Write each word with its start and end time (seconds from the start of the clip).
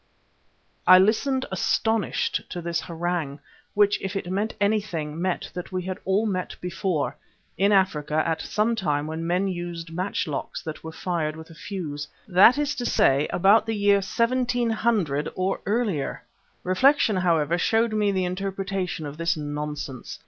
I 0.87 0.97
listened 0.97 1.45
astonished 1.51 2.41
to 2.49 2.59
this 2.59 2.81
harangue, 2.81 3.39
which 3.75 4.01
if 4.01 4.15
it 4.15 4.31
meant 4.31 4.55
anything, 4.59 5.21
meant 5.21 5.51
that 5.53 5.71
we 5.71 5.83
had 5.83 5.99
all 6.05 6.25
met 6.25 6.55
before, 6.59 7.15
in 7.55 7.71
Africa 7.71 8.23
at 8.27 8.41
some 8.41 8.75
time 8.75 9.05
when 9.05 9.27
men 9.27 9.47
used 9.47 9.93
matchlocks 9.93 10.63
that 10.63 10.83
were 10.83 10.91
fired 10.91 11.35
with 11.35 11.51
a 11.51 11.53
fuse 11.53 12.07
that 12.27 12.57
is 12.57 12.73
to 12.77 12.85
say, 12.87 13.27
about 13.27 13.67
the 13.67 13.75
year 13.75 13.97
1700, 13.97 15.29
or 15.35 15.61
earlier. 15.67 16.23
Reflection, 16.63 17.17
however, 17.17 17.59
showed 17.59 17.93
me 17.93 18.11
the 18.11 18.25
interpretation 18.25 19.05
of 19.05 19.17
this 19.17 19.37
nonsense. 19.37 20.17